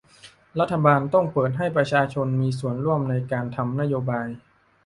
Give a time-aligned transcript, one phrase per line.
[0.59, 4.27] รัฐบาลต้องเปิดให้ประชาชนมีส่วนร่วมในการทำนโยบาย